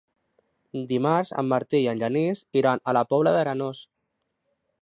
[0.91, 3.87] Dimarts en Martí i en Genís iran a la Pobla d'Arenós.